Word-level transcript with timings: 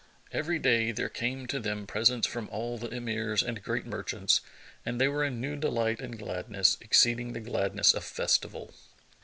Every 0.31 0.57
day, 0.57 0.91
there 0.91 1.09
came 1.09 1.45
to 1.45 1.59
them 1.59 1.85
presents 1.85 2.25
from 2.25 2.49
all 2.49 2.79
the 2.79 2.87
Emirs 2.91 3.43
and 3.43 3.61
great 3.61 3.85
merchants, 3.85 4.41
and 4.83 4.99
they 4.99 5.07
were 5.07 5.23
in 5.23 5.39
new 5.39 5.55
delight 5.55 5.99
and 6.01 6.17
gladness 6.17 6.75
exceeding 6.81 7.33
the 7.33 7.39
gladness 7.39 7.93
of 7.93 8.03
festival. 8.03 8.73